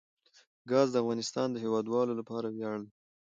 ګاز 0.69 0.87
د 0.91 0.95
افغانستان 1.03 1.47
د 1.51 1.55
هیوادوالو 1.63 2.13
لپاره 2.19 2.47
ویاړ 2.49 2.75
دی. 2.85 2.89